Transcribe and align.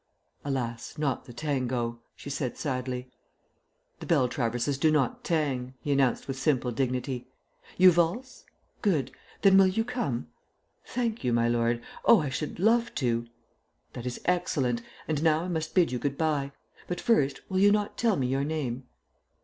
"Alas, 0.43 0.97
not 0.97 1.25
the 1.25 1.31
tango," 1.31 2.01
she 2.15 2.31
said 2.31 2.57
sadly. 2.57 3.11
"The 3.99 4.07
Beltraverses 4.07 4.79
do 4.79 4.89
not 4.89 5.23
tang," 5.23 5.75
he 5.79 5.91
announced 5.91 6.27
with 6.27 6.39
simple 6.39 6.71
dignity. 6.71 7.27
"You 7.77 7.91
valse? 7.91 8.43
Good. 8.81 9.11
Then 9.43 9.59
will 9.59 9.67
you 9.67 9.85
come?" 9.85 10.29
"Thank 10.87 11.23
you, 11.23 11.31
my 11.31 11.47
lord. 11.47 11.83
Oh, 12.03 12.19
I 12.19 12.29
should 12.29 12.57
love 12.57 12.95
to!" 12.95 13.27
"That 13.93 14.07
is 14.07 14.19
excellent. 14.25 14.81
And 15.07 15.21
now 15.21 15.43
I 15.43 15.47
must 15.49 15.75
bid 15.75 15.91
you 15.91 15.99
good 15.99 16.17
bye. 16.17 16.51
But 16.87 16.99
first, 16.99 17.41
will 17.47 17.59
you 17.59 17.71
not 17.71 17.95
tell 17.95 18.15
me 18.15 18.25
your 18.25 18.43
name?" 18.43 18.87